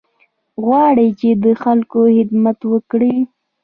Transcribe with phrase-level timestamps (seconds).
[0.63, 3.15] غواړم چې د خلکو خدمت وکړې.